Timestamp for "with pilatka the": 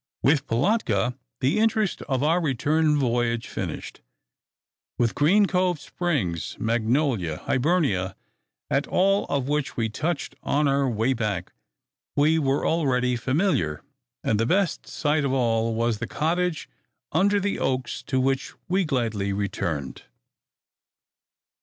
0.23-1.59